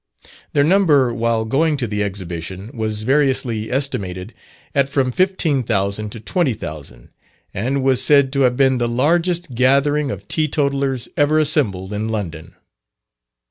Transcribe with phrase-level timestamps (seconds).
[0.53, 4.33] Their number while going to the Exhibition, was variously estimated
[4.73, 7.09] at from 15,000 to 20,000,
[7.53, 12.55] and was said to have been the largest gathering of Teetotalers ever assembled in London.